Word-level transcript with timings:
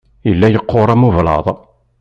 Yella 0.27 0.47
yeqqur 0.53 0.87
am 0.93 1.07
ublaḍ. 1.07 1.45